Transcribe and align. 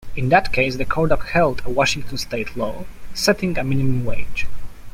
In 0.15 0.29
that 0.29 0.51
case 0.51 0.77
the 0.77 0.83
court 0.85 1.11
upheld 1.11 1.61
a 1.63 1.69
Washington 1.69 2.17
state 2.17 2.57
law 2.57 2.85
setting 3.13 3.55
a 3.55 3.63
minimum 3.63 4.03
wage. 4.03 4.47